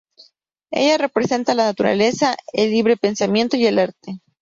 [0.71, 4.19] Ella representa la naturaleza, el libre pensamiento y el arte.